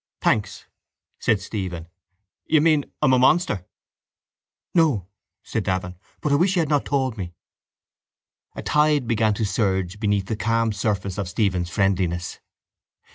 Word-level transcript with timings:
—Thanks, 0.19 0.65
said 1.19 1.39
Stephen. 1.39 1.87
You 2.47 2.59
mean 2.59 2.85
I 3.03 3.05
am 3.05 3.13
a 3.13 3.19
monster. 3.19 3.67
—No, 4.73 5.05
said 5.43 5.63
Davin. 5.63 5.95
But 6.21 6.31
I 6.31 6.37
wish 6.37 6.55
you 6.55 6.61
had 6.61 6.69
not 6.69 6.85
told 6.85 7.19
me. 7.19 7.35
A 8.55 8.63
tide 8.63 9.05
began 9.07 9.35
to 9.35 9.45
surge 9.45 9.99
beneath 9.99 10.25
the 10.25 10.35
calm 10.35 10.71
surface 10.73 11.19
of 11.19 11.29
Stephen's 11.29 11.69
friendliness. 11.69 12.39